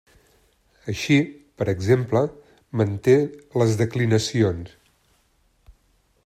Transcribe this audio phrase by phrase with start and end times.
[0.93, 1.17] Així,
[1.61, 2.23] per exemple,
[2.81, 3.15] manté
[3.63, 4.75] les declinacions.